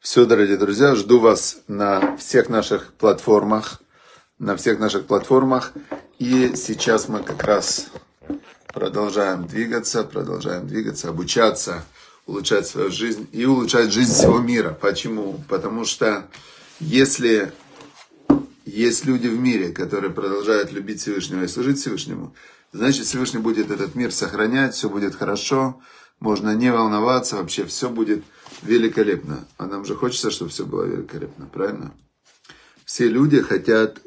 [0.00, 3.80] Все, дорогие друзья, жду вас на всех наших платформах,
[4.38, 5.72] на всех наших платформах.
[6.18, 7.86] И сейчас мы как раз
[8.74, 11.82] продолжаем двигаться, продолжаем двигаться, обучаться,
[12.26, 14.76] улучшать свою жизнь и улучшать жизнь всего мира.
[14.78, 15.42] Почему?
[15.48, 16.28] Потому что
[16.80, 17.50] если
[18.66, 22.34] есть люди в мире, которые продолжают любить Всевышнего и служить Всевышнему,
[22.72, 25.80] значит Всевышний будет этот мир сохранять, все будет хорошо,
[26.20, 28.24] можно не волноваться, вообще все будет
[28.62, 29.46] великолепно.
[29.58, 31.94] А нам же хочется, чтобы все было великолепно, правильно?
[32.84, 34.00] Все люди хотят,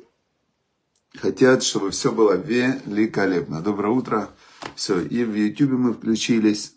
[1.17, 3.62] хотят, чтобы все было великолепно.
[3.62, 4.30] Доброе утро.
[4.76, 6.73] Все, и в YouTube мы включились,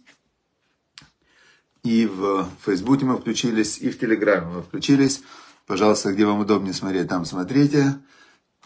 [1.82, 5.22] и в Фейсбуке мы включились, и в Телеграме мы включились.
[5.66, 7.98] Пожалуйста, где вам удобнее смотреть, там смотрите.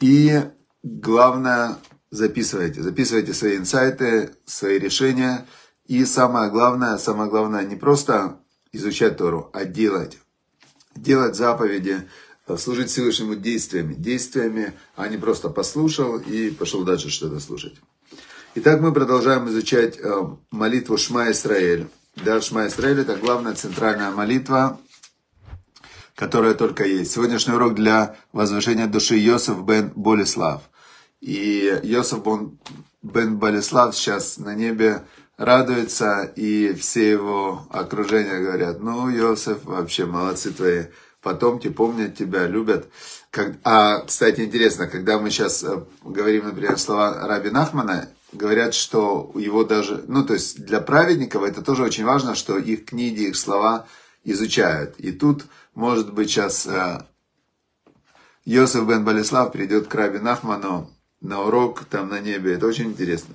[0.00, 0.42] И
[0.82, 1.78] главное,
[2.12, 2.82] записывайте.
[2.82, 5.46] Записывайте свои инсайты, свои решения.
[5.86, 8.38] И самое главное, самое главное, не просто
[8.70, 10.18] изучать Тору, а делать.
[10.94, 12.08] Делать заповеди,
[12.46, 13.94] э, служить Всевышнему действиями.
[13.94, 17.74] Действиями, а не просто послушал и пошел дальше что-то слушать.
[18.54, 21.88] Итак, мы продолжаем изучать э, молитву Шма Исраэль.
[22.16, 24.78] Да, Шма Исраэль это главная центральная молитва,
[26.14, 27.12] которая только есть.
[27.12, 30.62] Сегодняшний урок для возвышения души Йосиф бен Болеслав.
[31.22, 32.18] И Йосиф
[33.02, 35.04] бен Болеслав сейчас на небе
[35.36, 40.86] радуется, и все его окружения говорят, ну, Иосиф, вообще молодцы твои
[41.22, 42.88] потомки, помнят тебя, любят.
[43.30, 49.30] Как, а, кстати, интересно, когда мы сейчас э, говорим, например, слова Раби Нахмана, говорят, что
[49.36, 53.36] его даже, ну, то есть для праведников это тоже очень важно, что их книги, их
[53.36, 53.86] слова
[54.24, 54.96] изучают.
[54.98, 55.44] И тут,
[55.76, 57.06] может быть, сейчас э,
[58.44, 60.90] Йосиф бен Балислав придет к Раби Нахману
[61.22, 62.54] на урок там на небе.
[62.54, 63.34] Это очень интересно.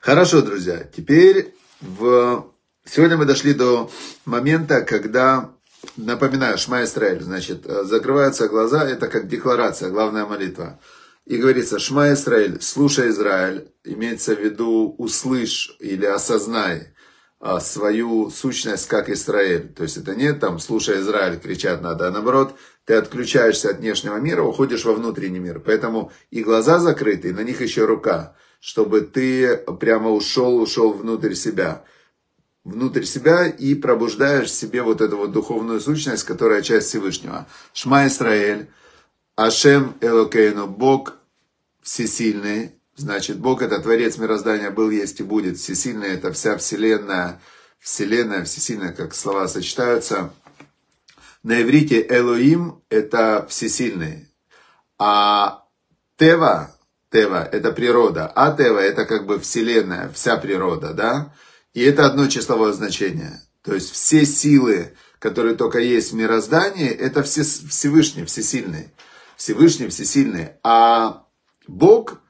[0.00, 2.52] Хорошо, друзья, теперь в...
[2.84, 3.90] сегодня мы дошли до
[4.24, 5.50] момента, когда,
[5.96, 10.78] напоминаю, Шма Исраэль, значит, закрываются глаза, это как декларация, главная молитва.
[11.24, 16.94] И говорится, Шма Исраэль, слушай Израиль, имеется в виду услышь или осознай
[17.60, 19.68] свою сущность как Израиль.
[19.68, 22.54] То есть это не там слушай Израиль, кричать надо, а наоборот,
[22.84, 25.60] ты отключаешься от внешнего мира, уходишь во внутренний мир.
[25.60, 31.34] Поэтому и глаза закрыты, и на них еще рука чтобы ты прямо ушел, ушел внутрь
[31.34, 31.84] себя.
[32.64, 37.46] Внутрь себя и пробуждаешь себе вот эту вот духовную сущность, которая часть Всевышнего.
[37.72, 38.68] Шма Исраэль,
[39.36, 41.14] Ашем Элокейну, Бог
[41.80, 45.58] всесильный, значит, Бог это Творец мироздания, был, есть и будет.
[45.58, 47.40] Всесильный это вся Вселенная,
[47.78, 50.32] Вселенная, всесильная, как слова сочетаются.
[51.42, 54.28] На иврите Элоим это всесильный,
[54.98, 55.64] а
[56.16, 56.76] Тева
[57.10, 61.32] Тева– это природа, а Тева– это как бы вселенная, вся природа, да?
[61.72, 63.40] И это одно числовое значение.
[63.62, 68.92] То есть все силы, которые только есть в мироздании, это все, Всевышний, всесильный.
[69.36, 70.50] Всевышний, всесильный.
[70.62, 71.24] А
[71.66, 72.20] Бог–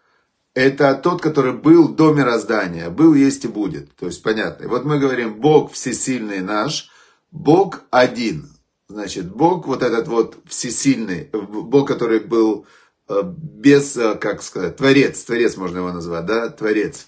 [0.57, 3.95] это тот, который был до мироздания, был, есть и будет.
[3.95, 4.65] То есть понятно.
[4.65, 6.91] И вот мы говорим, Бог всесильный наш,
[7.31, 8.51] Бог один.
[8.89, 12.67] Значит, Бог вот этот вот всесильный, Бог, который был
[13.09, 17.07] Э, без, э, как сказать, творец, творец можно его назвать, да, творец.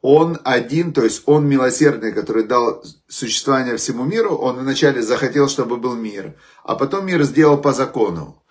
[0.00, 5.76] Он один, то есть он милосердный, который дал существование всему миру, он вначале захотел, чтобы
[5.76, 8.42] был мир, а потом мир сделал по закону.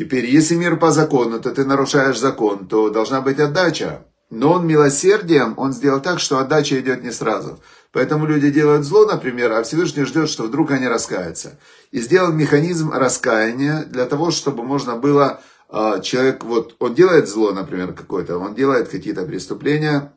[0.00, 4.06] Теперь, если мир по закону, то ты нарушаешь закон, то должна быть отдача.
[4.30, 7.60] Но он милосердием, он сделал так, что отдача идет не сразу.
[7.92, 11.58] Поэтому люди делают зло, например, а Всевышний ждет, что вдруг они раскаются.
[11.90, 17.52] И сделал механизм раскаяния для того, чтобы можно было а, человек, вот, он делает зло,
[17.52, 20.14] например, какое-то, он делает какие-то преступления,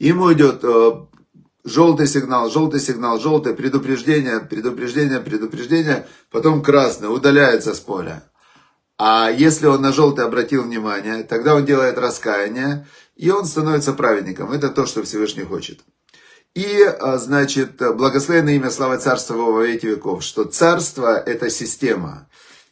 [0.00, 0.90] ему идет э,
[1.62, 8.24] желтый сигнал, желтый сигнал, желтое предупреждение, предупреждение, предупреждение, потом красный, удаляется с поля.
[8.98, 14.52] А если он на желтый обратил внимание, тогда он делает раскаяние, и он становится праведником.
[14.52, 15.80] Это то, что Всевышний хочет.
[16.54, 22.28] И, а, значит, благословенное имя слава царства во веки веков, что царство– это система.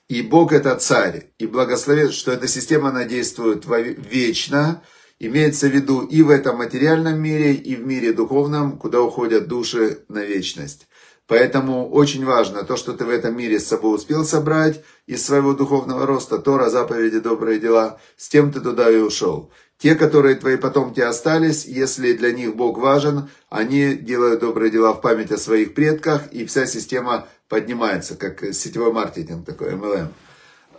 [0.09, 1.33] И Бог это царь.
[1.39, 4.85] И благословен, что эта система, она действует вечно.
[5.19, 10.05] Имеется в виду и в этом материальном мире, и в мире духовном, куда уходят души
[10.09, 10.87] на вечность.
[11.27, 15.55] Поэтому очень важно то, что ты в этом мире с собой успел собрать из своего
[15.55, 19.51] духовного роста, Тора, заповеди, добрые дела, с тем ты туда и ушел.
[19.79, 25.01] Те, которые твои потомки остались, если для них Бог важен, они делают добрые дела в
[25.01, 30.09] память о своих предках, и вся система поднимается, как сетевой маркетинг такой, MLM.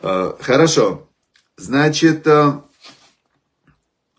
[0.04, 1.08] Э, хорошо.
[1.58, 2.54] Значит, э,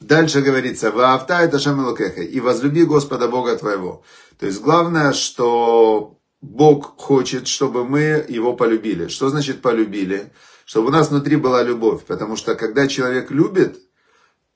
[0.00, 4.02] Дальше говорится, «Ваавта это шамилукеха» и возлюби Господа Бога твоего.
[4.38, 9.08] То есть главное, что Бог хочет, чтобы мы его полюбили.
[9.08, 10.32] Что значит полюбили?
[10.64, 12.04] Чтобы у нас внутри была любовь.
[12.04, 13.78] Потому что когда человек любит,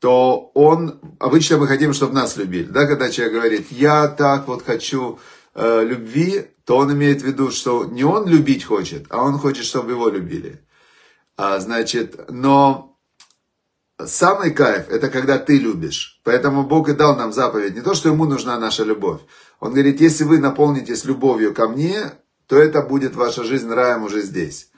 [0.00, 2.64] то он, обычно мы хотим, чтобы нас любили.
[2.64, 5.18] Да, когда человек говорит, я так вот хочу
[5.54, 9.64] э, любви, то он имеет в виду, что не он любить хочет, а он хочет,
[9.64, 10.62] чтобы его любили.
[11.36, 12.87] А, значит, но
[14.06, 16.20] самый кайф, это когда ты любишь.
[16.24, 17.74] Поэтому Бог и дал нам заповедь.
[17.74, 19.20] Не то, что ему нужна наша любовь.
[19.60, 22.12] Он говорит, если вы наполнитесь любовью ко мне,
[22.46, 24.70] то это будет ваша жизнь раем уже здесь.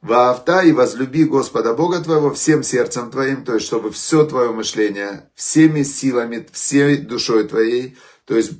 [0.00, 5.28] Ваавта и возлюби Господа Бога твоего всем сердцем твоим, то есть, чтобы все твое мышление,
[5.34, 8.52] всеми силами, всей душой твоей, то есть,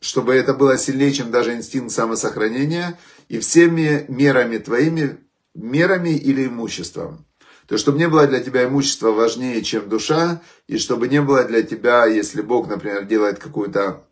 [0.00, 2.98] чтобы это было сильнее, чем даже инстинкт самосохранения,
[3.28, 5.18] и всеми мерами твоими,
[5.54, 7.26] мерами или имуществом.
[7.72, 11.62] То чтобы не было для тебя имущество важнее, чем душа, и чтобы не было для
[11.62, 14.04] тебя, если Бог, например, делает какую-то,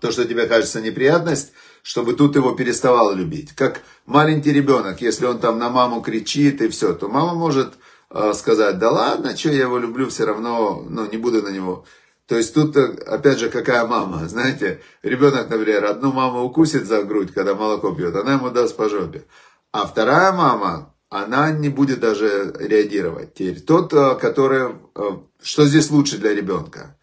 [0.00, 1.52] то, что тебе кажется неприятность,
[1.84, 3.52] чтобы тут его переставал любить.
[3.52, 7.74] Как маленький ребенок, если он там на маму кричит и все, то мама может
[8.10, 11.84] э, сказать, да ладно, что я его люблю, все равно, ну, не буду на него.
[12.26, 17.04] То есть тут, э, опять же, какая мама, знаете, ребенок, например, одну маму укусит за
[17.04, 19.24] грудь, когда молоко пьет, она ему даст по жопе.
[19.70, 23.34] А вторая мама, она не будет даже реагировать.
[23.34, 24.74] Теперь тот, э, который,
[25.42, 26.96] что здесь лучше для ребенка?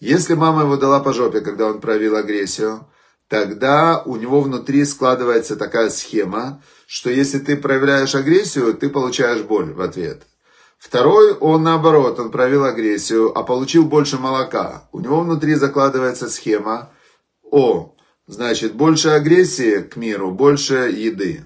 [0.00, 2.88] Если мама его дала по жопе, когда он проявил агрессию,
[3.28, 9.72] тогда у него внутри складывается такая схема, что если ты проявляешь агрессию, ты получаешь боль
[9.72, 10.24] в ответ.
[10.76, 14.88] Второй, он наоборот, он проявил агрессию, а получил больше молока.
[14.90, 16.90] У него внутри закладывается схема,
[17.44, 17.94] о,
[18.26, 21.44] значит, больше агрессии к миру, больше еды.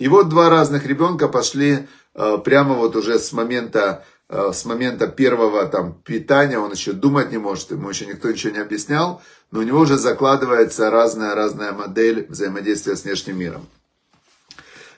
[0.00, 5.06] И вот два разных ребенка пошли э, прямо вот уже с момента, э, с момента
[5.06, 9.20] первого там питания, он еще думать не может, ему еще никто ничего не объяснял,
[9.50, 13.66] но у него уже закладывается разная-разная модель взаимодействия с внешним миром.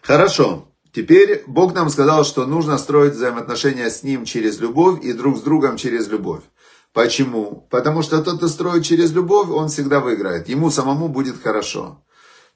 [0.02, 0.68] Хорошо.
[0.92, 5.40] Теперь Бог нам сказал, что нужно строить взаимоотношения с Ним через любовь и друг с
[5.40, 6.42] другом через любовь.
[6.92, 7.66] Почему?
[7.70, 10.48] Потому что тот, кто строит через любовь, он всегда выиграет.
[10.48, 11.98] Ему самому будет хорошо.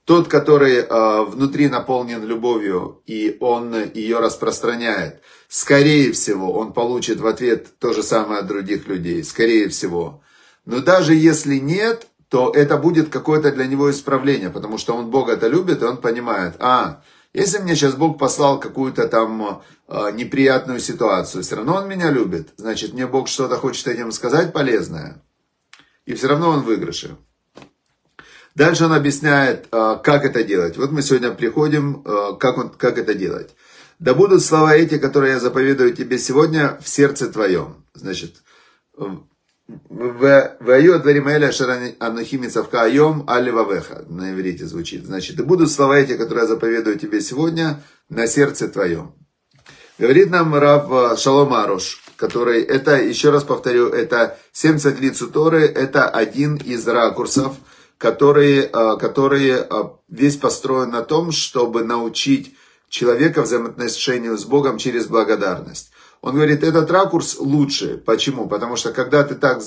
[0.06, 7.26] Тот, который э, внутри наполнен любовью, и он ее распространяет, скорее всего, он получит в
[7.26, 9.24] ответ то же самое от других людей.
[9.24, 10.22] Скорее всего.
[10.64, 15.48] Но даже если нет, то это будет какое-то для него исправление, потому что он Бога-то
[15.48, 21.42] любит, и он понимает, а, если мне сейчас Бог послал какую-то там э, неприятную ситуацию,
[21.42, 25.20] все равно Он меня любит, значит, мне Бог что-то хочет этим сказать полезное,
[26.04, 27.16] и все равно Он в выигрыше.
[28.56, 30.78] Дальше он объясняет, э, как это делать.
[30.78, 33.54] Вот мы сегодня приходим, э, как, он, как это делать.
[33.98, 37.84] Да будут слова эти, которые я заповедую тебе сегодня, в сердце твоем.
[37.94, 38.36] Значит,
[39.88, 41.52] Ваю дворим эля
[41.98, 44.04] анухими цавка айом аливавеха.
[44.08, 45.04] На иврите звучит.
[45.04, 49.12] Значит, и будут слова эти, которые я заповедую тебе сегодня, на сердце твоем.
[49.98, 55.66] Говорит нам Рав э, Шалом Аруш, который, это, еще раз повторю, это 70 лиц Торы,
[55.66, 57.56] это один из ракурсов,
[57.98, 59.64] который, э, который э,
[60.08, 62.54] весь построен на том, чтобы научить
[62.88, 65.90] человека взаимоотношению с Богом через благодарность.
[66.20, 68.02] Он говорит, этот ракурс лучше.
[68.04, 68.48] Почему?
[68.48, 69.62] Потому что когда ты так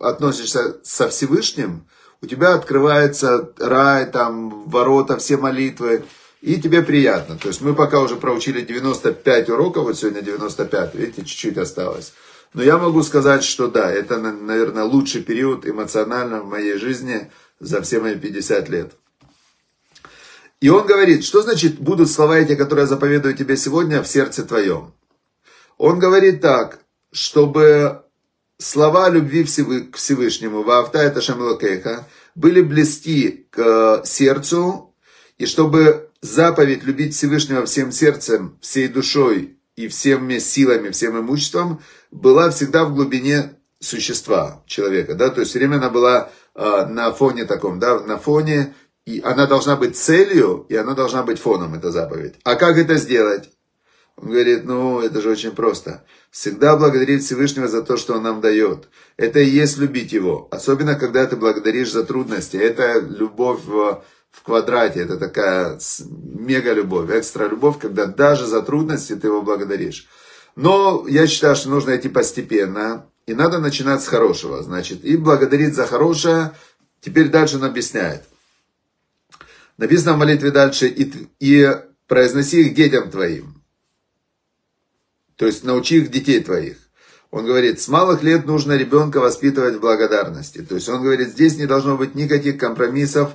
[0.00, 1.86] относишься со Всевышним,
[2.22, 6.04] у тебя открывается рай, там, ворота, все молитвы,
[6.40, 7.36] и тебе приятно.
[7.36, 12.12] То есть мы пока уже проучили 95 уроков, вот сегодня 95, видите, чуть-чуть осталось.
[12.54, 17.82] Но я могу сказать, что да, это, наверное, лучший период эмоционально в моей жизни за
[17.82, 18.92] все мои 50 лет.
[20.60, 24.44] И он говорит, что значит будут слова эти, которые я заповедую тебе сегодня в сердце
[24.44, 24.94] твоем.
[25.76, 26.80] Он говорит так,
[27.12, 28.02] чтобы
[28.58, 34.94] слова любви к Всевышнему, «Ваавта это шамлокеха», были близки к сердцу,
[35.38, 42.50] и чтобы заповедь любить Всевышнего всем сердцем, всей душой и всеми силами, всем имуществом была
[42.50, 47.78] всегда в глубине существа человека, да, то есть время она была э, на фоне таком,
[47.78, 52.34] да, на фоне, и она должна быть целью, и она должна быть фоном, эта заповедь.
[52.44, 53.50] А как это сделать?
[54.16, 56.04] Он говорит, ну, это же очень просто.
[56.30, 58.88] Всегда благодарить Всевышнего за то, что Он нам дает.
[59.18, 60.48] Это и есть любить Его.
[60.50, 62.56] Особенно, когда ты благодаришь за трудности.
[62.56, 65.00] Это любовь в, в квадрате.
[65.00, 70.08] Это такая мега любовь, экстра любовь, когда даже за трудности ты Его благодаришь.
[70.56, 73.10] Но я считаю, что нужно идти постепенно.
[73.26, 74.62] И надо начинать с хорошего.
[74.62, 76.52] Значит, и благодарить за хорошее.
[77.00, 78.24] Теперь дальше он объясняет.
[79.78, 83.62] Написано в молитве дальше, и, и произноси их детям твоим.
[85.36, 86.78] То есть научи их детей твоих.
[87.30, 90.62] Он говорит, с малых лет нужно ребенка воспитывать в благодарности.
[90.62, 93.32] То есть он говорит, здесь не должно быть никаких компромиссов,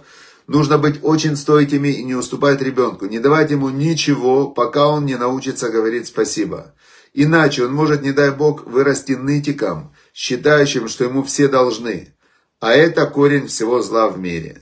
[0.48, 5.16] нужно быть очень стойкими и не уступать ребенку, не давать ему ничего, пока он не
[5.16, 6.74] научится говорить спасибо.
[7.14, 12.16] Иначе он может, не дай бог, вырасти нытиком, считающим, что ему все должны.
[12.60, 14.62] А это корень всего зла в мире.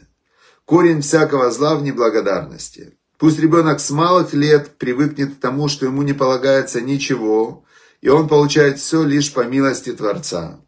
[0.65, 2.98] Корень всякого зла в неблагодарности.
[3.18, 7.65] Пусть ребенок с малых лет привыкнет к тому, что ему не полагается ничего,
[8.01, 10.62] и он получает все лишь по милости Творца.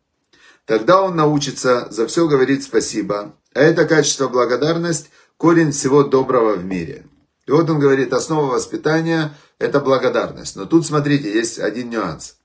[0.65, 6.65] Тогда он научится за все говорить спасибо, а это качество благодарность– корень всего доброго в
[6.65, 7.05] мире.
[7.51, 10.55] И вот он говорит, основа воспитания– это благодарность.
[10.55, 12.37] Но тут, смотрите, есть один нюанс.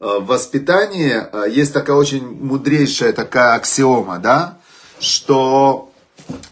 [0.00, 4.58] Э, в воспитании э, есть такая очень мудрейшая такая аксиома, да,
[4.98, 5.92] что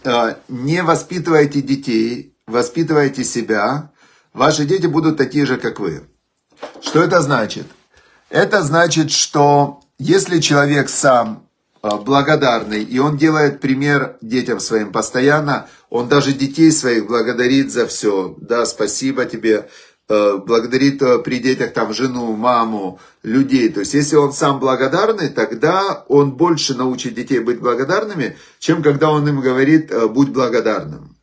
[0.04, 3.90] э, не воспитывайте детей, воспитывайте себя,
[4.34, 6.06] ваши дети будут такие же, как вы.
[6.82, 7.68] Что это значит?
[8.28, 11.47] Это значит, что если человек сам
[11.82, 18.34] благодарный, и он делает пример детям своим постоянно, он даже детей своих благодарит за все.
[18.38, 19.68] Да, спасибо тебе,
[20.10, 23.68] Э, благодарит э, при детях там жену, маму, людей.
[23.68, 29.10] То есть, если он сам благодарный, тогда он больше научит детей быть благодарными, чем когда
[29.10, 31.14] он им говорит э, «будь благодарным».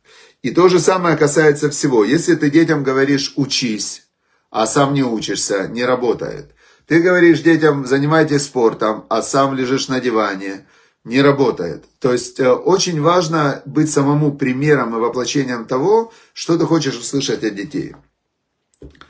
[0.42, 2.04] И то же самое касается всего.
[2.04, 4.04] Если ты детям говоришь «учись»,
[4.52, 6.54] а сам не учишься, не работает.
[6.86, 10.66] Ты говоришь детям «занимайтесь спортом», а сам лежишь на диване,
[11.04, 11.84] не работает.
[12.00, 17.54] То есть очень важно быть самому примером и воплощением того, что ты хочешь услышать от
[17.54, 17.94] детей.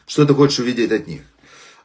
[0.06, 1.22] Что ты хочешь увидеть от них?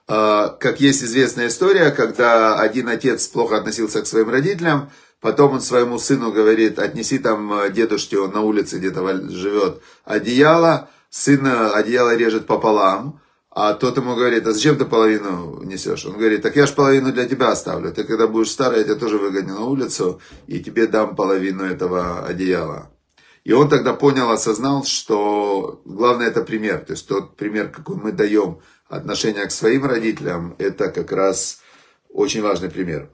[0.08, 5.62] А, как есть известная история, когда один отец плохо относился к своим родителям, потом он
[5.62, 11.70] своему сыну говорит, отнеси там э, дедушке, он на улице где-то живет, одеяло, сын э,
[11.72, 13.21] одеяло режет пополам,
[13.54, 16.06] а тот ему говорит, а зачем ты половину несешь?
[16.06, 17.92] Он говорит, так я же половину для тебя оставлю.
[17.92, 22.26] Ты когда будешь старый, я тебя тоже выгоню на улицу, и тебе дам половину этого
[22.26, 22.90] одеяла.
[23.44, 26.86] И он тогда понял, осознал, что главное это пример.
[26.86, 31.60] То есть тот пример, какой мы даем отношение к своим родителям, это как раз
[32.10, 33.10] очень важный пример.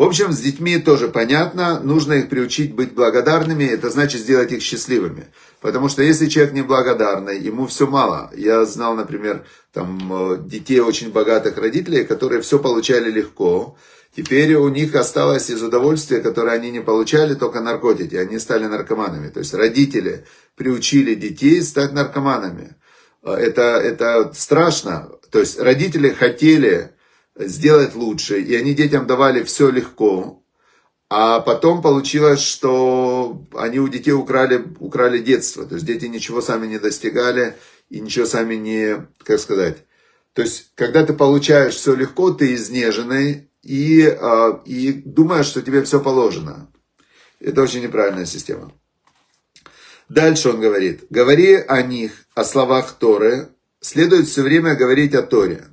[0.00, 4.62] В общем, с детьми тоже понятно, нужно их приучить быть благодарными, это значит сделать их
[4.62, 5.26] счастливыми.
[5.60, 8.30] Потому что если человек неблагодарный, ему все мало.
[8.34, 13.76] Я знал, например, там, э, детей очень богатых родителей, которые все получали легко,
[14.16, 18.16] Теперь у них осталось из удовольствия, которое они не получали, только наркотики.
[18.16, 19.28] Они стали наркоманами.
[19.28, 20.24] То есть родители
[20.56, 22.74] приучили детей стать наркоманами.
[23.22, 25.10] Это, это страшно.
[25.30, 26.90] То есть родители хотели
[27.46, 30.42] сделать лучше, и они детям давали все легко.
[31.08, 35.66] А потом получилось, что они у детей украли, украли детство.
[35.66, 37.56] То есть дети ничего сами не достигали
[37.88, 39.78] и ничего сами не, как сказать.
[40.34, 45.82] То есть, когда ты получаешь все легко, ты изнеженный, и, а, и думаешь, что тебе
[45.82, 46.72] все положено.
[47.40, 48.72] Это очень неправильная система.
[50.08, 53.48] Дальше он говорит, говори о них, о словах Торы,
[53.80, 55.66] следует все время говорить о Торе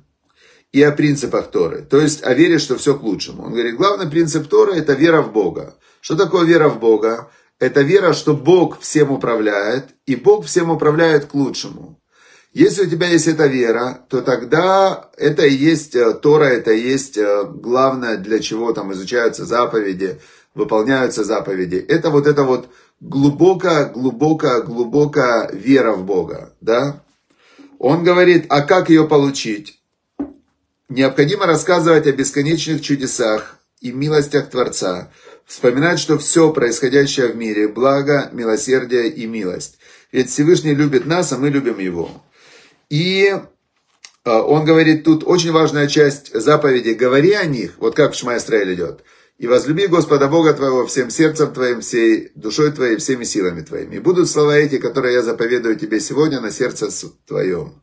[0.72, 3.44] и о принципах Торы, то есть о вере, что все к лучшему.
[3.44, 5.76] Он говорит, главный принцип Торы– это вера в Бога.
[6.00, 7.30] Что такое вера в Бога?
[7.58, 11.98] Это вера, что Бог всем управляет, и Бог всем управляет к лучшему.
[12.52, 16.80] Если у тебя есть эта вера, то тогда это и есть э, Тора, это и
[16.80, 20.20] есть э, главное, для чего там изучаются заповеди,
[20.54, 21.76] выполняются заповеди.
[21.76, 22.68] Это вот это вот
[23.00, 27.02] глубокая, глубокая, глубокая вера в Бога, да?
[27.78, 29.77] Он говорит, а как ее получить?
[30.88, 35.12] Необходимо рассказывать о бесконечных чудесах и милостях Творца,
[35.44, 39.78] вспоминать, что все происходящее в мире– благо, милосердие и милость.
[40.12, 42.10] Ведь Всевышний любит нас, а мы любим Его.
[42.88, 43.36] И
[44.24, 48.38] а, он говорит, тут очень важная часть заповеди, говори о них, вот как в Шма
[48.38, 49.04] идет.
[49.36, 53.96] И возлюби Господа Бога твоего всем сердцем твоим, всей душой твоей, всеми силами твоими.
[53.96, 56.88] И будут слова эти, которые я заповедую тебе сегодня на сердце
[57.26, 57.82] твоем.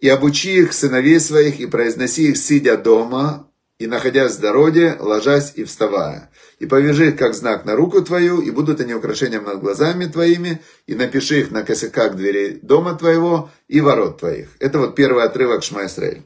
[0.00, 5.52] И обучи их сыновей своих, и произноси их, сидя дома, и находясь в дороге, ложась
[5.56, 6.30] и вставая
[6.60, 10.60] и повяжи их как знак на руку твою, и будут они украшением над глазами твоими,
[10.86, 14.50] и напиши их на косяках дверей дома твоего и ворот твоих.
[14.60, 16.22] Это вот первый отрывок Шма Исраиль.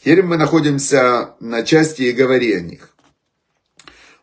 [0.00, 2.90] Теперь мы находимся на части «И говори о них».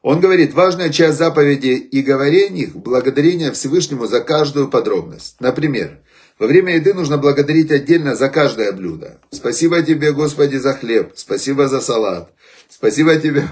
[0.03, 5.37] Он говорит, важная часть заповеди «И говори о них»– благодарение Всевышнему за каждую подробность.
[5.39, 5.99] Например,
[6.39, 9.19] во время еды нужно благодарить отдельно за каждое блюдо.
[9.31, 11.11] Спасибо тебе, Господи, за хлеб.
[11.15, 12.31] Спасибо за салат.
[12.69, 13.47] Спасибо тебе,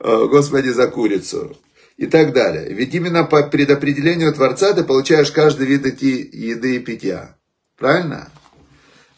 [0.00, 1.56] Э, Господи, за курицу
[1.96, 2.72] и так далее.
[2.72, 7.36] Ведь именно по предопределению Творца ты получаешь каждый вид эти еды и питья.
[7.76, 8.30] Правильно?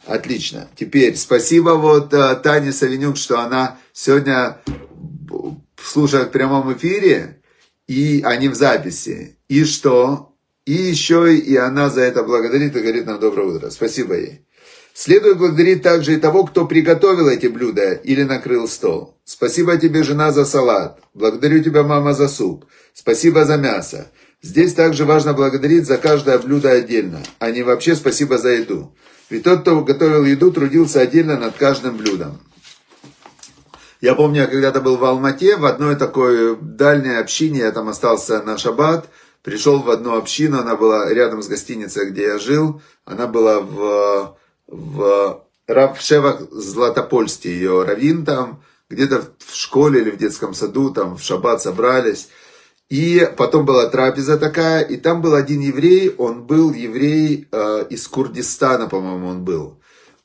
[0.07, 0.69] Отлично.
[0.77, 4.59] Теперь спасибо вот э, Тане Савинюк, что она сегодня
[5.77, 7.43] слушают в прямом эфире,
[7.87, 9.37] и они в записи.
[9.49, 10.30] И что?
[10.71, 13.71] И еще и она за это благодарит и говорит нам доброе утро.
[13.71, 14.47] Спасибо ей.
[14.95, 19.17] Следует благодарить также и того, кто приготовил эти блюда или накрыл стол.
[19.25, 21.01] Спасибо тебе, жена, за салат.
[21.13, 22.67] Благодарю тебя, мама, за суп.
[22.95, 24.13] Спасибо за мясо.
[24.43, 28.95] Здесь также важно благодарить за каждое блюдо отдельно, а не вообще спасибо за еду.
[29.29, 32.39] Ведь тот, кто готовил еду, трудился отдельно над каждым блюдом.
[34.01, 38.41] Я помню, я когда-то был в Алмате, в одной такой дальней общине, я там остался
[38.43, 39.09] на шаббат,
[39.43, 44.37] пришел в одну общину, она была рядом с гостиницей, где я жил, она была в,
[44.67, 51.23] в Равшевах Златопольсте, ее равин там, где-то в школе или в детском саду, там в
[51.23, 52.29] шаббат собрались.
[52.89, 58.09] И потом была трапеза такая, и там был один еврей, он был еврей э, из
[58.09, 59.80] Курдистана, по-моему, он был.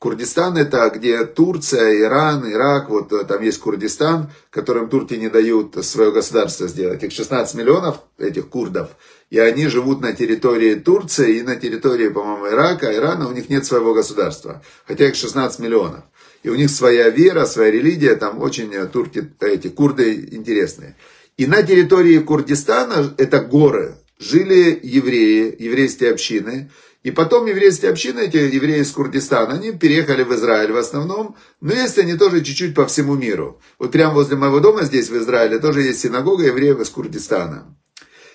[0.05, 5.83] Курдистан это где Турция, Иран, Ирак, вот э, там есть Курдистан, которым турки не дают
[5.83, 7.01] свое государство сделать.
[7.01, 8.89] Их 16 миллионов, этих курдов,
[9.31, 13.65] и они живут на территории Турции и на территории, по-моему, Ирака, Ирана, у них нет
[13.65, 16.03] своего государства, хотя их 16 миллионов.
[16.43, 20.95] И у них своя вера, своя религия, там очень э, турки, эти курды интересные.
[21.38, 26.69] И на территории Курдистана, это горы, жили евреи, еврейские общины.
[27.05, 31.71] И потом еврейские общины, эти евреи из Курдистана, они переехали в Израиль в основном, но
[31.71, 33.62] есть они тоже чуть-чуть по всему миру.
[33.77, 37.77] Вот прямо возле моего дома здесь в Израиле тоже есть синагога евреев из Курдистана.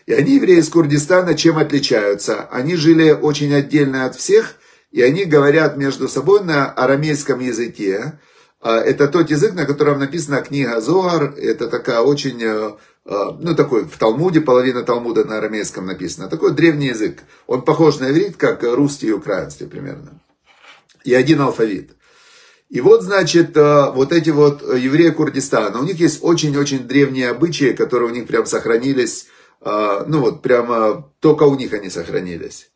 [0.06, 2.42] И они, евреи из Курдистана, чем отличаются?
[2.52, 4.54] Они жили очень отдельно от всех,
[4.92, 8.20] и они говорят между собой на арамейском языке.
[8.61, 11.35] А, это тот язык, на котором написана книга Зоар.
[11.37, 12.73] Это такая очень э,
[13.07, 17.21] а, ну, такой, в Талмуде, половина Талмуда на арамейском написано, такой древний язык.
[17.47, 20.21] Он похож на иврит, как русский и украинский примерно.
[21.05, 21.93] И один алфавит.
[22.69, 27.73] И вот, значит, а, вот эти вот евреи Курдистана, у них есть очень-очень древние обычаи,
[27.73, 29.26] которые у них прям сохранились,
[29.62, 32.71] ну вот прямо только у них они сохранились.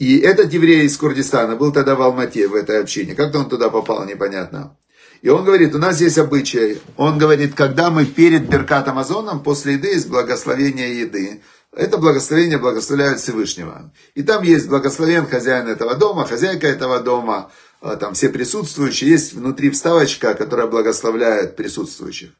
[0.00, 3.14] И этот еврей из Курдистана был тогда в Алмате, в этой общине.
[3.14, 4.76] Как-то он туда попал, непонятно.
[5.20, 6.80] И он говорит, у нас есть обычай.
[6.96, 11.42] Он говорит, когда мы перед Беркат Амазоном, после еды есть благословение еды.
[11.72, 13.92] Это благословение благословляют Всевышнего.
[14.14, 17.50] И там есть благословен хозяин этого дома, хозяйка этого дома,
[17.80, 19.10] а, там все присутствующие.
[19.10, 22.30] Есть внутри вставочка, которая благословляет присутствующих.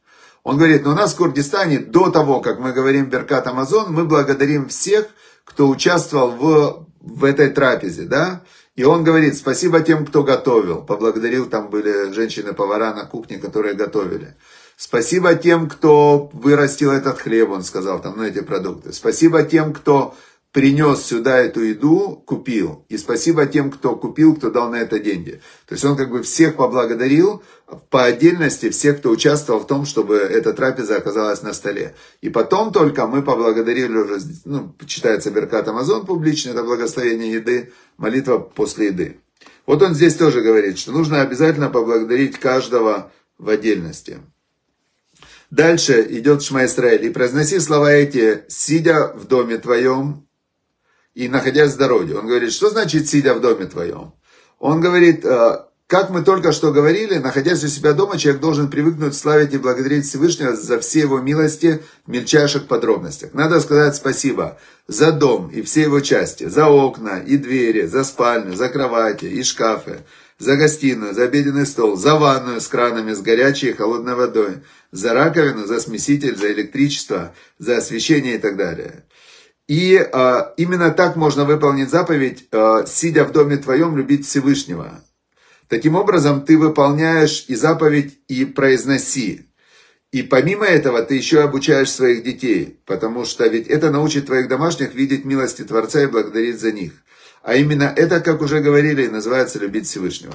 [0.45, 4.05] Он говорит, но у нас в Курдистане до того, как мы говорим Беркат Амазон, мы
[4.05, 5.07] благодарим всех,
[5.45, 8.43] кто участвовал в, в этой трапезе, да,
[8.79, 10.83] и он говорит, спасибо тем, кто готовил.
[10.83, 14.37] Поблагодарил, там были женщины-повара на кухне, которые готовили.
[14.77, 18.93] Спасибо тем, кто вырастил этот хлеб, он сказал, там, ну, эти продукты.
[18.93, 20.15] Спасибо тем, кто
[20.53, 22.85] принес сюда эту еду, купил.
[22.89, 25.41] И спасибо тем, кто купил, кто дал на это деньги.
[25.67, 27.43] То есть он как бы всех поблагодарил
[27.91, 31.95] по отдельности, всех, кто участвовал в том, чтобы эта трапеза оказалась на столе.
[32.23, 38.39] И потом только мы поблагодарили уже, ну, читается Беркат Амазон публично, это благословение еды, молитва
[38.39, 39.21] после еды.
[39.67, 44.19] Вот он здесь тоже говорит, что нужно обязательно поблагодарить каждого в отдельности.
[45.51, 47.07] Дальше идет Шма Исраэль.
[47.07, 50.28] «И произноси слова эти, сидя в доме твоем,
[51.19, 52.17] и находясь в дороге.
[52.17, 54.13] Он говорит, что значит сидя в доме твоем?
[54.61, 59.17] Он говорит, «Э, как мы только что говорили, находясь у себя дома, человек должен привыкнуть
[59.17, 63.35] славить и благодарить Всевышнего за все его милости в мельчайших подробностях.
[63.35, 68.55] Надо сказать спасибо за дом и все его части, за окна и двери, за спальню,
[68.55, 70.05] за кровати и шкафы,
[70.39, 74.59] за гостиную, за обеденный стол, за ванную с кранами с горячей и холодной водой,
[74.93, 79.05] за раковину, за смеситель, за электричество, за освещение и так далее.
[79.69, 85.05] И э, именно так можно выполнить заповедь, э, сидя в доме твоем, любить Всевышнего.
[85.69, 89.45] Таким образом, ты выполняешь и заповедь, и произноси.
[90.11, 94.95] И помимо этого, ты еще обучаешь своих детей, потому что ведь это научит твоих домашних
[94.95, 96.93] видеть милости Творца и благодарить за них.
[97.43, 100.35] А именно это, как уже говорили, называется любить Всевышнего.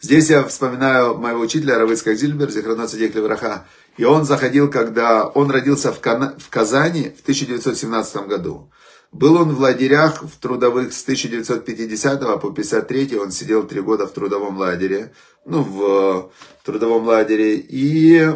[0.00, 3.66] Здесь я вспоминаю моего учителя Равыцкак Зильбер, Зихрана Цадек Левраха,
[4.00, 6.34] и он заходил, когда он родился в, Кана...
[6.38, 8.72] в Казани в 1917 году.
[9.12, 14.12] Был он в лагерях в трудовых с 1950 по 53 он сидел три года в
[14.12, 15.12] трудовом лагере,
[15.44, 16.30] ну, в
[16.64, 18.26] трудовом лагере, и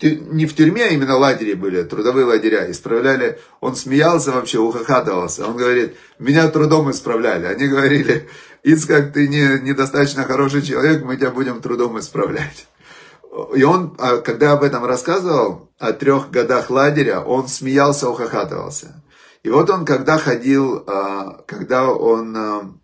[0.00, 5.58] не в тюрьме, а именно лагере были, трудовые лагеря, исправляли, он смеялся вообще, ухахатывался, он
[5.58, 8.30] говорит, меня трудом исправляли, они говорили,
[8.62, 12.66] Ицкак, ты не, недостаточно хороший человек, мы тебя будем трудом исправлять.
[13.54, 19.02] И он, а, когда об этом рассказывал, о трех годах лагеря, он смеялся, ухахатывался.
[19.42, 22.74] И вот он, когда ходил, а, когда он а,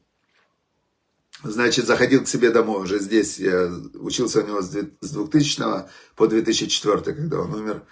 [1.44, 3.38] значит, заходил к себе домой уже здесь.
[3.38, 5.86] Я учился у него с 2000
[6.16, 7.82] по 2004, когда он умер,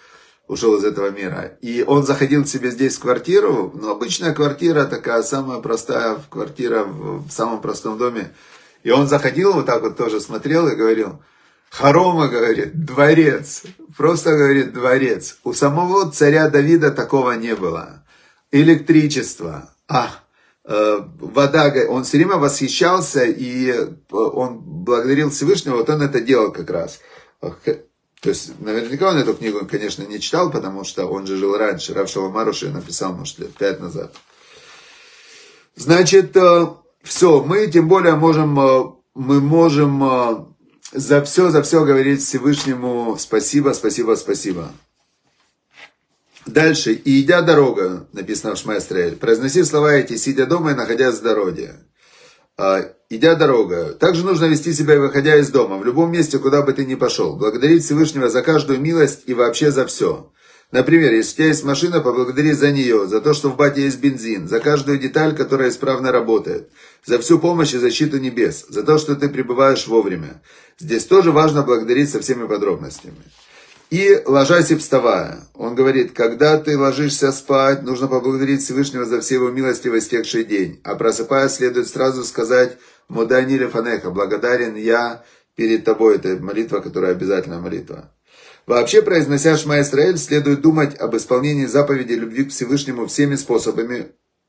[0.49, 1.59] ушел из этого мира.
[1.63, 6.85] И он заходил к себе здесь в квартиру, ну, обычная квартира, такая самая простая квартира
[6.85, 8.35] в самом простом доме.
[8.83, 11.23] И он заходил вот так вот тоже смотрел и говорил,
[11.71, 13.63] Харома, говорит, дворец.
[13.97, 15.39] Просто, говорит, дворец.
[15.45, 18.05] У самого царя Давида такого не было.
[18.51, 19.71] Электричество.
[19.89, 20.21] А,
[20.71, 26.53] Э, вода, он все время восхищался, и э, он благодарил Всевышнего, вот он это делал
[26.53, 27.01] как раз.
[27.41, 31.95] То есть, наверняка он эту книгу, конечно, не читал, потому что он же жил раньше.
[31.95, 34.15] Рав Шаламаруши написал, может, лет пять назад.
[35.75, 36.67] Значит, э,
[37.03, 38.53] все, мы тем более можем,
[39.15, 40.55] мы можем
[40.93, 44.73] за все, за все говорить Всевышнему спасибо, спасибо, спасибо.
[46.47, 46.93] Дальше.
[46.93, 51.75] «И идя дорога», написано в Шмайстраэль, произноси слова эти, сидя дома и находясь в дороге.
[52.57, 53.93] А, идя дорога.
[53.93, 57.37] Также нужно вести себя, выходя из дома, в любом месте, куда бы ты ни пошел.
[57.37, 60.33] Благодарить Всевышнего за каждую милость и вообще за все.
[60.71, 64.01] Например, если у тебя есть машина, поблагодари за нее, за то, что в бате есть
[64.01, 66.69] бензин, за каждую деталь, которая исправно работает,
[67.07, 70.43] за всю помощь и защиту небес, за то, что ты пребываешь вовремя.
[70.79, 73.17] Здесь тоже важно благодарить со всеми подробностями.
[73.89, 75.49] И ложась и вставая.
[75.55, 80.45] Он говорит, когда ты ложишься спать, нужно поблагодарить Всевышнего за все его милости в истекший
[80.45, 80.83] день.
[80.85, 82.77] А просыпаясь, следует сразу сказать
[83.09, 85.25] «Мудани лефанеха», «Благодарен я
[85.57, 86.17] перед тобой».
[86.17, 88.13] Это молитва, которая обязательная молитва.
[88.69, 94.09] Вообще, произнося Шма Исраэль, следует думать об исполнении заповеди любви к Всевышнему всеми способами,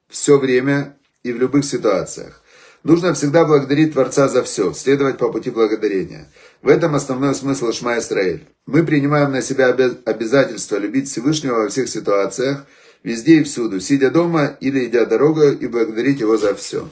[0.10, 2.42] все время и в любых ситуациях.
[2.84, 6.28] Нужно всегда благодарить Творца за все, следовать по пути благодарения.
[6.62, 8.46] В этом основной смысл Шма Исраэль.
[8.66, 12.66] Мы принимаем на себя обязательство любить Всевышнего во всех ситуациях,
[13.04, 16.90] везде и всюду, сидя дома или идя дорогой, и благодарить Его за все.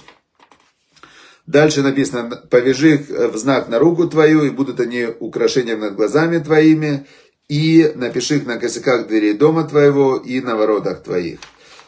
[1.47, 6.39] Дальше написано, повяжи их в знак на руку твою, и будут они украшением над глазами
[6.39, 7.07] твоими,
[7.47, 11.39] и напиши их на косяках дверей дома твоего и на воротах твоих.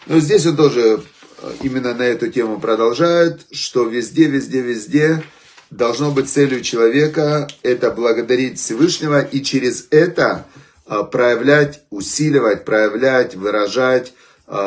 [0.08, 1.02] Но здесь он тоже
[1.42, 5.24] э, именно на эту тему продолжает, что везде, везде, везде
[5.72, 10.46] должно быть целью человека это благодарить Всевышнего и через это
[10.88, 14.14] а, проявлять, усиливать, проявлять, выражать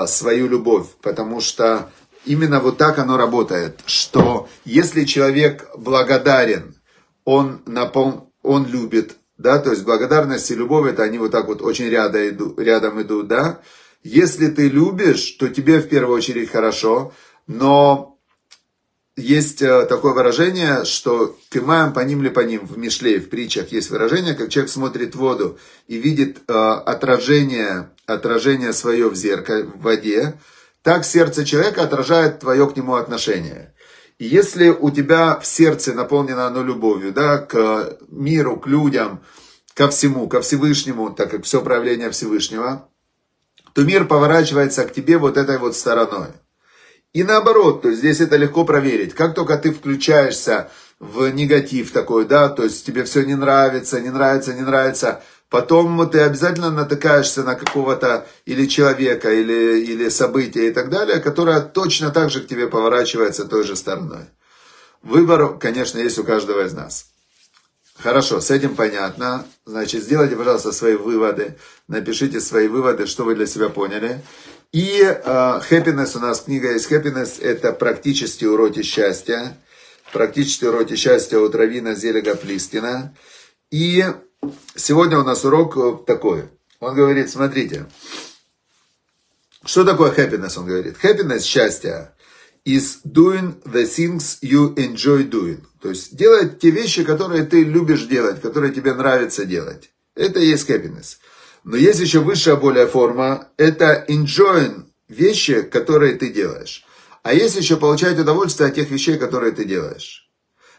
[0.07, 0.87] свою любовь.
[1.03, 1.91] Потому что
[2.25, 6.77] именно вот так оно работает, что если человек благодарен,
[7.25, 8.33] он, напол...
[8.43, 12.29] он любит, да, то есть благодарность и любовь, это они вот так вот очень рядом
[12.29, 13.61] идут, рядом идут, да.
[14.03, 17.13] Если ты любишь, то тебе в первую очередь хорошо,
[17.47, 18.13] но
[19.17, 23.71] есть э, такое выражение, что «кымаем по ним ли по ним» в Мишле, в притчах
[23.71, 29.65] есть выражение, как человек смотрит в воду и видит э, отражение, отражение свое в зеркале,
[29.65, 30.35] в воде,
[30.83, 33.75] так сердце человека отражает твое к нему отношение.
[34.19, 39.23] И если у тебя в сердце наполнено оно любовью, да, к миру, к людям,
[39.75, 42.89] ко всему, ко Всевышнему, так как все проявление Всевышнего,
[43.73, 46.29] то мир поворачивается к тебе вот этой вот стороной.
[47.13, 49.15] И наоборот, то есть здесь это легко проверить.
[49.15, 54.11] Как только ты включаешься в негатив такой, да, то есть тебе все не нравится, не
[54.11, 60.71] нравится, не нравится, потом ты обязательно натыкаешься на какого-то или человека, или, или события и
[60.73, 64.25] так далее, которое точно так же к тебе поворачивается той же стороной.
[65.03, 67.07] Выбор, конечно, есть у каждого из нас.
[67.99, 69.45] Хорошо, с этим понятно.
[69.67, 71.59] Значит, сделайте, пожалуйста, свои выводы.
[71.87, 74.23] Напишите свои выводы, что вы для себя поняли.
[74.73, 79.59] И э, Happiness, у нас книга есть Happiness, это практически уроки счастья.
[80.15, 83.15] Практически уроки счастья от Равина Зелега Плистина.
[83.71, 84.03] И
[84.75, 86.49] сегодня у нас урок такой.
[86.81, 87.87] Он говорит, смотрите,
[89.65, 90.97] что такое happiness, он говорит.
[91.03, 92.13] Happiness, счастье,
[92.65, 95.61] is doing the things you enjoy doing.
[95.81, 99.91] То есть делать те вещи, которые ты любишь делать, которые тебе нравится делать.
[100.15, 101.19] Это и есть happiness.
[101.65, 106.85] Но есть еще высшая более форма, это enjoying вещи, которые ты делаешь.
[107.23, 110.32] А есть еще получать удовольствие от тех вещей, которые ты делаешь.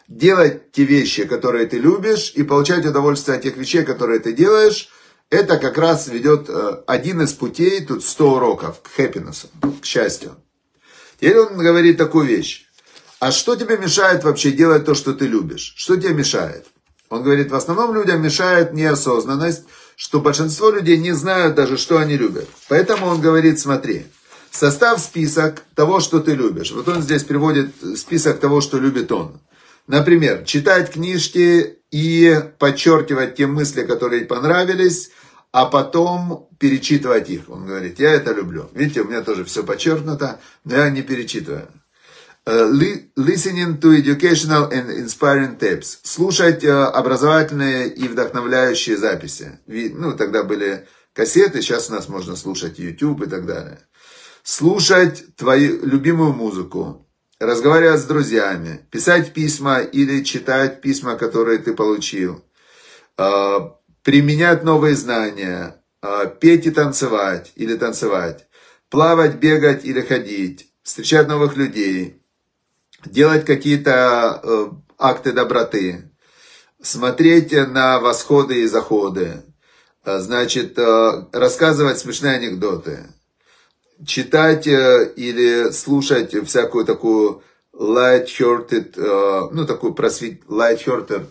[0.08, 4.90] Делать те вещи, которые ты любишь, и получать удовольствие от тех вещей, которые ты делаешь,
[5.30, 9.48] это как раз ведет э, один из путей, тут 100 уроков, к happiness,
[9.82, 10.36] к счастью.
[11.20, 12.66] Теперь он говорит такую вещь.
[13.20, 15.74] А что тебе мешает вообще делать то, что ты любишь?
[15.78, 16.68] Что тебе мешает?
[17.10, 19.64] Он говорит, в основном людям мешает неосознанность,
[19.96, 22.50] что большинство людей не знают даже, что они любят.
[22.68, 24.08] Поэтому он говорит, смотри,
[24.52, 26.72] составь список того, что ты любишь.
[26.72, 29.40] Вот он здесь приводит список того, что любит он.
[29.88, 35.12] Например, читать книжки и подчеркивать те мысли, которые понравились,
[35.52, 37.50] а потом перечитывать их.
[37.50, 38.70] Он говорит, я это люблю.
[38.74, 41.68] Видите, у меня тоже все подчеркнуто, но я не перечитываю.
[42.46, 46.00] listening to educational and inspiring tapes.
[46.04, 49.60] Слушать образовательные и вдохновляющие записи.
[49.68, 53.80] Ну, тогда были кассеты, сейчас у нас можно слушать YouTube и так далее.
[54.44, 57.08] Слушать твою любимую музыку,
[57.46, 62.44] разговаривать с друзьями, писать письма или читать письма, которые ты получил,
[63.16, 65.82] применять новые знания,
[66.40, 68.48] петь и танцевать или танцевать,
[68.90, 72.22] плавать, бегать или ходить, встречать новых людей,
[73.06, 76.12] делать какие-то э, акты доброты,
[76.82, 79.44] смотреть на восходы и заходы,
[80.06, 83.08] э, значит, э, рассказывать смешные анекдоты,
[84.06, 90.42] читать или слушать всякую такую light-hearted, ну, такую просвет...
[90.48, 91.26] light-hearted,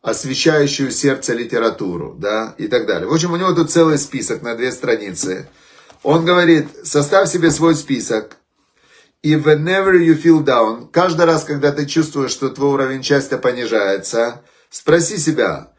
[0.00, 3.08] освещающую сердце литературу, да, и так далее.
[3.08, 5.48] В общем, у него тут целый список на две страницы.
[6.02, 8.36] Он говорит, составь себе свой список,
[9.22, 14.42] и whenever you feel down, каждый раз, когда ты чувствуешь, что твой уровень счастья понижается,
[14.68, 15.72] спроси себя,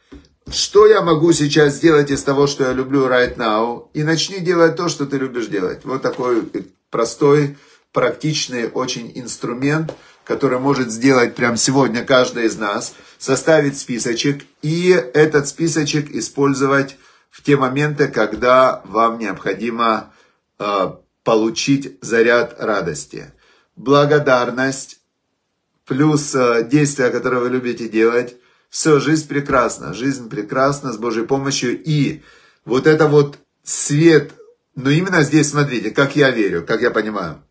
[0.51, 4.75] что я могу сейчас сделать из того, что я люблю right now, и начни делать
[4.75, 5.86] то, что ты любишь делать.
[5.86, 6.43] Вот такой
[6.89, 7.58] простой,
[7.91, 15.47] практичный очень инструмент, который может сделать прямо сегодня каждый из нас, составить списочек и этот
[15.47, 16.97] списочек использовать
[17.29, 20.13] в те моменты, когда вам необходимо
[20.60, 20.91] э,
[21.23, 23.34] получить заряд радости.
[23.75, 24.99] Благодарность
[25.86, 28.36] плюс э, действия, которые вы любите делать.
[28.74, 31.80] Все, жизнь прекрасна, жизнь прекрасна с Божьей помощью.
[31.80, 32.24] И
[32.66, 34.32] вот это вот свет,
[34.74, 37.44] но именно здесь, смотрите, как я верю, как я понимаю.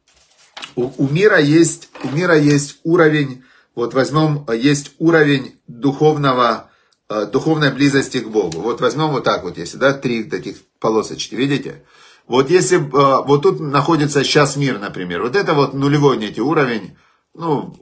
[0.75, 3.45] У, у мира есть, у мира есть уровень,
[3.77, 6.73] вот возьмем, есть уровень духовного,
[7.09, 8.61] э, духовной близости к Богу.
[8.61, 11.85] Вот возьмем вот так вот, если, да, три таких полосочки, видите?
[12.27, 16.97] Вот если э, вот тут находится сейчас мир, например, вот это вот нулевой некий уровень,
[17.33, 17.77] ну,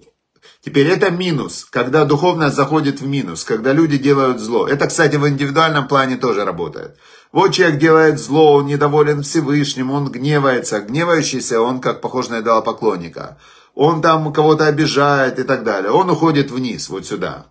[0.65, 4.67] теперь это минус, когда духовность заходит в минус, когда люди делают зло.
[4.67, 6.97] Это, кстати, в индивидуальном плане тоже работает.
[7.33, 10.81] Вот человек делает зло, он недоволен Всевышним, он гневается.
[10.81, 13.39] Гневающийся, он как похож на идолопоклонника.
[13.75, 15.93] Он там кого-то обижает и так далее.
[15.93, 17.47] Он уходит вниз, вот сюда.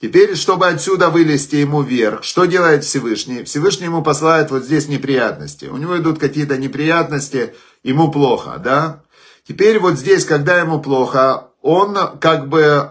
[0.00, 3.44] Теперь, чтобы отсюда вылезти ему вверх, что делает Всевышний?
[3.44, 5.66] Всевышний ему посылает вот здесь неприятности.
[5.66, 7.54] У него идут какие-то неприятности,
[7.84, 9.02] ему плохо, да?
[9.46, 12.90] Теперь вот здесь, когда ему плохо, он как бы,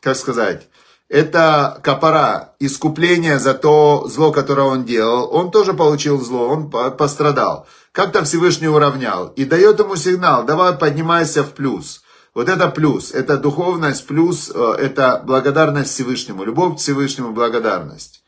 [0.00, 0.68] как сказать,
[1.08, 5.28] это капара, искупление за то зло, которое он делал.
[5.32, 7.66] Он тоже получил зло, он пострадал.
[7.92, 9.28] Как-то Всевышний уравнял.
[9.28, 12.02] И дает ему сигнал, давай поднимайся в плюс.
[12.34, 18.22] Вот это плюс, это духовность, плюс э, это благодарность Всевышнему, любовь к Всевышнему, благодарность.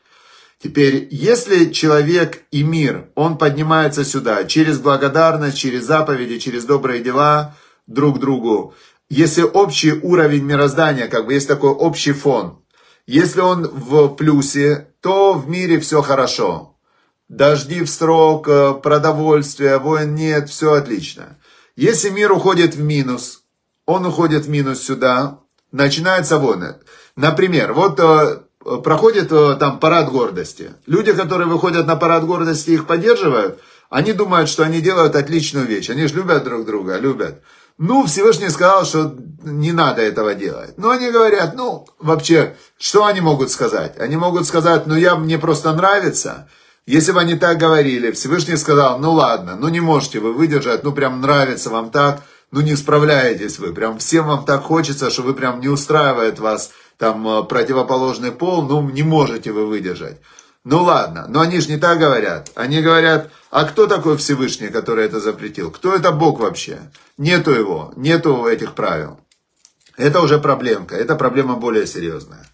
[0.57, 7.55] Теперь, если человек и мир, он поднимается сюда через благодарность, через заповеди, через добрые дела
[7.85, 8.73] друг другу,
[9.09, 12.63] если общий уровень мироздания, как бы есть такой общий фон,
[13.07, 16.77] если он в плюсе, то в мире все хорошо.
[17.27, 21.37] Дожди в срок, э, продовольствие, войн нет, все отлично.
[21.75, 23.43] Если мир уходит в минус,
[23.85, 25.39] он уходит в минус сюда,
[25.71, 26.75] начинается войны.
[27.15, 28.41] Например, вот э,
[28.83, 30.71] проходит э, там парад гордости.
[30.85, 35.89] Люди, которые выходят на парад гордости, их поддерживают, они думают, что они делают отличную вещь.
[35.89, 37.41] Они же любят друг друга, любят.
[37.79, 40.77] Ну, Всевышний сказал, что не надо этого делать.
[40.77, 43.97] Но они говорят, ну, вообще, что они могут сказать?
[43.97, 46.49] Они могут сказать, ну, я, мне просто нравится.
[46.85, 50.91] Если бы они так говорили, Всевышний сказал, ну, ладно, ну, не можете вы выдержать, ну,
[50.91, 55.33] прям нравится вам так, ну не справляетесь вы, прям всем вам так хочется, что вы
[55.33, 60.17] прям не устраивает вас там э, противоположный пол, ну не можете вы выдержать.
[60.65, 62.51] Ну ладно, но они же не так говорят.
[62.55, 65.71] Они говорят, а кто такой Всевышний, который это запретил?
[65.71, 66.79] Кто это Бог вообще?
[67.17, 69.19] Нету его, нету этих правил.
[69.95, 72.45] Это уже проблемка, это проблема более серьезная.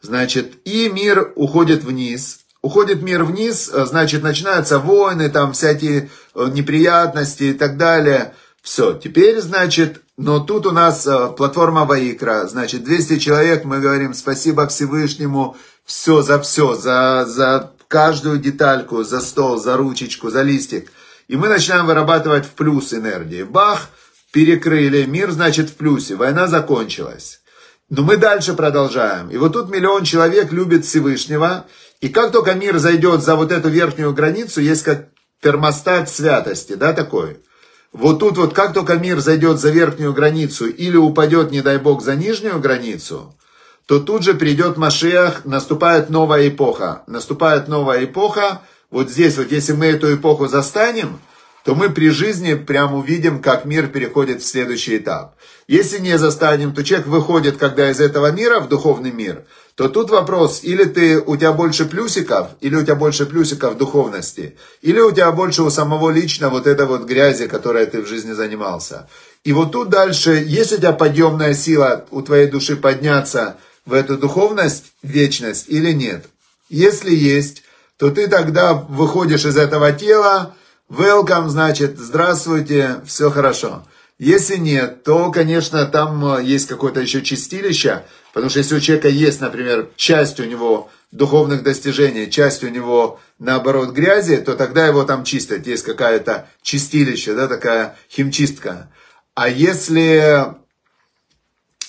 [0.00, 6.48] Значит, и мир уходит вниз, уходит мир вниз, э, значит, начинаются войны, там всякие э,
[6.52, 8.34] неприятности и так далее.
[8.62, 14.14] Все, теперь, значит, но тут у нас э, платформа Ваикра, значит, 200 человек, мы говорим
[14.14, 20.90] спасибо Всевышнему, все за все, за, за каждую детальку, за стол, за ручечку, за листик.
[21.28, 23.42] И мы начинаем вырабатывать в плюс энергии.
[23.42, 23.88] Бах,
[24.32, 27.40] перекрыли, мир, значит, в плюсе, война закончилась.
[27.88, 29.30] Но мы дальше продолжаем.
[29.30, 31.66] И вот тут миллион человек любит Всевышнего.
[32.00, 35.08] И как только мир зайдет за вот эту верхнюю границу, есть как
[35.40, 37.38] термостат святости, да, такой–
[37.94, 42.02] вот тут вот как только мир зайдет за верхнюю границу или упадет, не дай бог,
[42.02, 43.38] за нижнюю границу,
[43.86, 47.02] то тут же придет Машиах, наступает новая эпоха.
[47.06, 48.62] Наступает новая эпоха.
[48.90, 51.20] Вот здесь вот, если мы эту эпоху застанем,
[51.64, 55.34] то мы при жизни прям увидим, как мир переходит в следующий этап.
[55.66, 59.44] Если не застанем, то человек выходит, когда из этого мира в духовный мир,
[59.74, 64.56] то тут вопрос, или ты, у тебя больше плюсиков, или у тебя больше плюсиков духовности,
[64.82, 68.32] или у тебя больше у самого лично вот этой вот грязи, которой ты в жизни
[68.32, 69.08] занимался.
[69.42, 74.16] И вот тут дальше, есть у тебя подъемная сила у твоей души подняться в эту
[74.16, 76.26] духовность, вечность или нет.
[76.68, 77.62] Если есть,
[77.98, 80.54] то ты тогда выходишь из этого тела,
[80.90, 83.84] welcome, значит, здравствуйте, все хорошо.
[84.18, 89.08] Если нет, то, конечно, там э, есть какое-то еще чистилище, потому что если у человека
[89.08, 95.04] есть, например, часть у него духовных достижений, часть у него, наоборот, грязи, то тогда его
[95.04, 95.66] там чистят.
[95.66, 98.90] Есть какая-то чистилище, да, такая химчистка.
[99.34, 100.54] А если...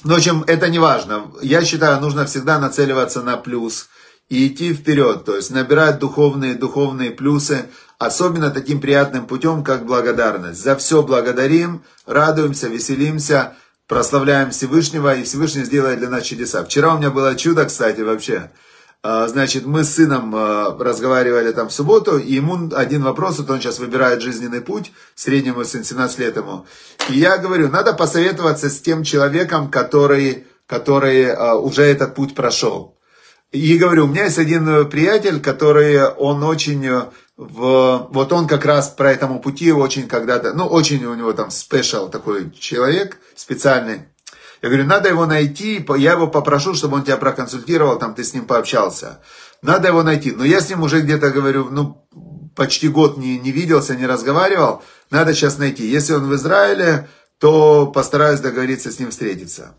[0.04, 1.32] Ну, в общем, это не важно.
[1.42, 3.88] Я считаю, нужно всегда нацеливаться на плюс
[4.30, 7.66] и идти вперед, то есть набирать духовные, духовные плюсы,
[8.00, 10.62] особенно таким приятным путем, как благодарность.
[10.62, 13.56] За все благодарим, радуемся, веселимся,
[13.88, 16.64] прославляем Всевышнего, и Всевышний сделает для нас чудеса.
[16.64, 18.52] Вчера у меня было чудо, кстати, вообще.
[19.08, 23.52] А, значит, мы с сыном а, разговаривали там в субботу, и ему один вопрос, вот
[23.52, 26.66] он сейчас выбирает жизненный путь, среднему сын 17 лет ему.
[27.10, 32.98] И я говорю, надо посоветоваться с тем человеком, который, который а, уже этот путь прошел.
[33.52, 36.90] И говорю, у меня есть один приятель, который, он очень,
[37.38, 41.52] в, вот он как раз про этому пути очень когда-то, ну, очень у него там
[41.52, 44.08] спешл такой человек, специальный.
[44.66, 48.34] Я говорю, надо его найти, я его попрошу, чтобы он тебя проконсультировал, там ты с
[48.34, 49.20] ним пообщался.
[49.62, 50.32] Надо его найти.
[50.32, 52.04] Но я с ним уже где-то, говорю, ну,
[52.56, 54.82] почти год не, не виделся, не разговаривал.
[55.12, 55.86] Надо сейчас найти.
[55.86, 59.76] Если он в Израиле, то постараюсь договориться с ним встретиться.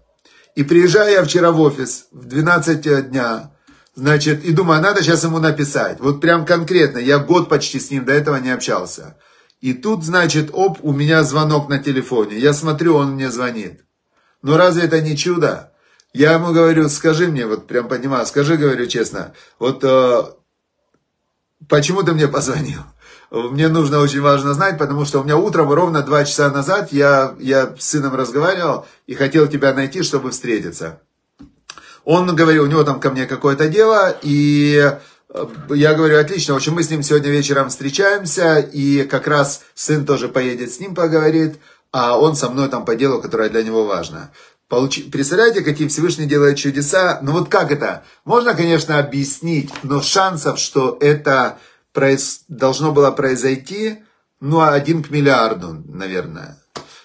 [0.54, 3.56] И приезжаю я вчера в офис в 12 дня,
[3.96, 5.98] значит, и думаю, а надо сейчас ему написать.
[5.98, 9.18] Вот прям конкретно, я год почти с ним до этого не общался.
[9.60, 12.38] И тут, значит, оп, у меня звонок на телефоне.
[12.38, 13.82] Я смотрю, он мне звонит.
[14.46, 15.72] Но разве это не чудо?
[16.12, 20.22] Я ему говорю, скажи мне, вот прям понимаю, скажи, говорю честно, вот э,
[21.68, 22.82] почему ты мне позвонил?
[23.32, 27.34] Мне нужно очень важно знать, потому что у меня утром ровно два часа назад я,
[27.40, 31.00] я с сыном разговаривал и хотел тебя найти, чтобы встретиться.
[32.04, 34.96] Он говорил, у него там ко мне какое-то дело, и
[35.28, 39.62] э, я говорю, отлично, в общем, мы с ним сегодня вечером встречаемся, и как раз
[39.74, 41.56] сын тоже поедет с ним поговорит,
[41.92, 44.30] а он со мной там по делу, которое для него важно.
[44.68, 45.02] Получи...
[45.02, 47.20] Представляете, какие Всевышний делает чудеса?
[47.22, 48.04] Ну вот как это?
[48.24, 51.58] Можно, конечно, объяснить, но шансов, что это
[51.92, 52.40] произ...
[52.48, 53.98] должно было произойти,
[54.40, 56.58] ну, один к миллиарду, наверное.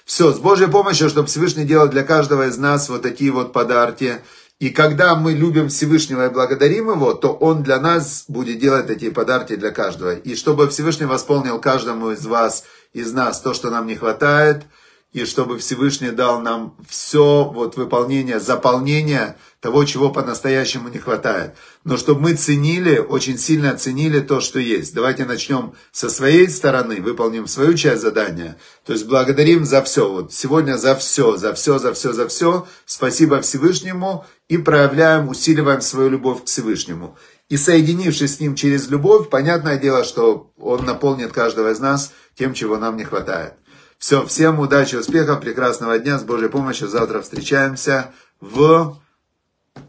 [0.06, 4.18] Все, с Божьей помощью, чтобы Всевышний делал для каждого из нас вот такие вот подарки.
[4.60, 9.12] И когда мы любим Всевышнего и благодарим Его, то Он для нас будет делать такие
[9.12, 10.14] подарки для каждого.
[10.14, 14.66] И чтобы Всевышний восполнил каждому из вас, из нас, то, что нам не хватает–
[15.14, 21.56] и чтобы Всевышний дал нам все вот выполнение, заполнение того, чего по-настоящему не хватает.
[21.84, 24.94] Но чтобы мы ценили, очень сильно ценили то, что есть.
[24.94, 28.58] Давайте начнем со своей стороны, выполним свою часть задания.
[28.86, 30.10] То есть благодарим за все.
[30.10, 32.66] Вот сегодня за все, за все, за все, за все.
[32.86, 37.18] Спасибо Всевышнему и проявляем, усиливаем свою любовь к Всевышнему.
[37.52, 42.54] И соединившись с Ним через любовь, понятное дело, что Он наполнит каждого из нас тем,
[42.54, 43.56] чего нам не хватает.
[43.98, 46.18] Все, всем удачи, успехов, прекрасного дня.
[46.18, 48.98] С Божьей помощью завтра встречаемся в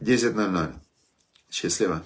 [0.01, 0.73] 10.00.
[1.53, 2.03] Счастливо.